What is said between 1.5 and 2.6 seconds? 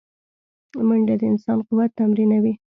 قوت تمرینوي